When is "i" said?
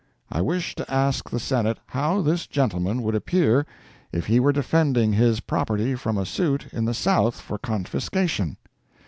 0.31-0.41